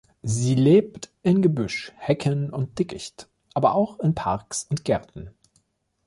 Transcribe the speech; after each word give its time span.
Sie 0.23 0.55
lebt 0.55 1.11
in 1.21 1.43
Gebüsch, 1.43 1.91
Hecken 1.97 2.49
und 2.49 2.79
Dickicht, 2.79 3.29
aber 3.53 3.75
auch 3.75 3.99
in 3.99 4.15
Parks 4.15 4.65
und 4.67 4.83
Gärten. 4.83 5.29